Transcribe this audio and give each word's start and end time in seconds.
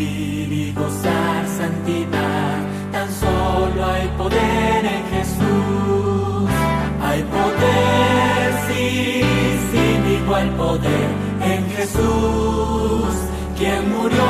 vivir 0.00 0.52
y 0.52 0.72
gozar 0.72 1.46
santidad, 1.60 2.56
tan 2.92 3.08
solo 3.12 3.84
hay 3.86 4.08
poder 4.16 4.84
en 4.96 5.04
Jesús. 5.14 6.50
Hay 7.06 7.22
poder, 7.36 8.46
sí, 8.66 9.22
sin 9.70 10.00
igual 10.20 10.48
poder 10.64 11.08
en 11.52 11.62
Jesús, 11.76 13.12
quien 13.58 13.80
murió. 13.96 14.28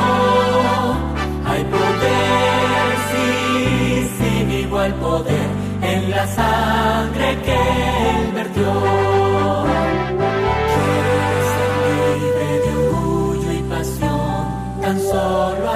Hay 1.49 1.63
poder, 1.77 2.87
sí, 3.09 4.09
sin 4.17 4.51
igual 4.51 4.93
poder 4.95 5.49
en 5.81 6.11
la 6.11 6.27
sangre 6.27 7.37
que 7.45 7.53
él 7.53 8.31
vertió. 8.33 9.10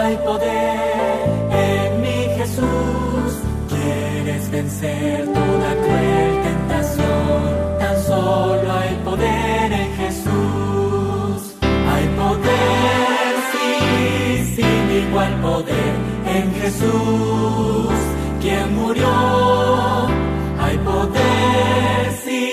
Hay 0.05 0.17
poder 0.17 1.29
en 1.51 2.01
mi 2.01 2.19
Jesús. 2.37 3.31
Quieres 3.69 4.51
vencer 4.51 5.25
toda 5.25 5.69
cruel 5.83 6.33
tentación, 6.43 7.41
tan 7.79 7.97
solo 8.03 8.67
hay 8.81 8.95
poder 9.03 9.71
en 9.71 9.91
Jesús. 10.01 11.39
Hay 11.91 12.05
poder, 12.21 13.31
sí, 13.51 14.55
sin 14.55 15.07
igual 15.07 15.33
poder 15.41 15.93
en 16.35 16.53
Jesús, 16.61 17.97
quien 18.41 18.75
murió. 18.75 19.13
Hay 20.59 20.77
poder, 20.77 22.01
sí, 22.23 22.51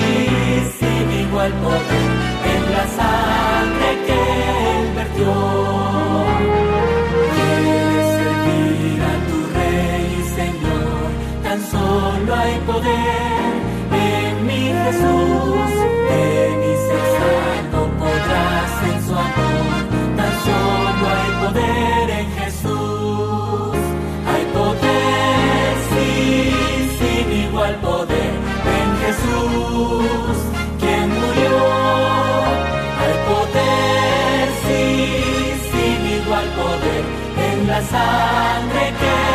sin 0.78 1.06
igual 1.24 1.52
poder 1.66 2.08
en 2.54 2.72
la 2.72 2.86
sangre 2.96 3.31
solo 11.70 12.34
hay 12.34 12.58
poder 12.60 13.52
en 13.92 14.46
mi 14.46 14.62
Jesús. 14.82 15.70
Ven 16.08 16.58
y 16.62 16.74
ser 16.86 17.04
salvo 17.18 17.82
podrás 17.98 18.72
en 18.90 18.98
su 19.06 19.12
amor, 19.12 19.74
tan 20.16 20.34
solo 20.46 21.04
hay 21.16 21.30
poder 21.44 22.10
en 22.20 22.28
Jesús. 22.38 23.76
Hay 24.30 24.44
poder, 24.58 25.74
sí, 25.90 26.06
sin 26.98 27.32
igual 27.46 27.74
poder 27.76 28.32
en 28.78 28.88
Jesús, 29.04 30.36
quien 30.80 31.08
murió. 31.20 31.56
Hay 33.02 33.16
poder, 33.32 34.44
sin 35.70 36.00
igual 36.18 36.46
poder 36.60 37.04
en 37.46 37.66
la 37.66 37.80
sangre 37.82 39.31